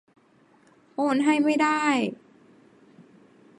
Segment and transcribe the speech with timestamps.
[0.95, 1.81] โอนให้ไม่ได้